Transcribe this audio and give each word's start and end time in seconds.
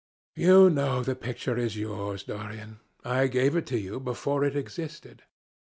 "You 0.35 0.71
know 0.71 1.03
the 1.03 1.13
picture 1.15 1.59
is 1.59 1.77
yours, 1.77 2.23
Dorian. 2.23 2.79
I 3.05 3.27
gave 3.27 3.55
it 3.55 3.67
to 3.67 3.77
you 3.79 3.99
before 3.99 4.43
it 4.43 4.55
existed." 4.55 5.21